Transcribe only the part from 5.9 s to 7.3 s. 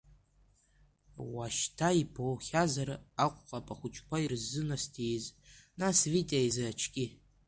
Витиа изы очки.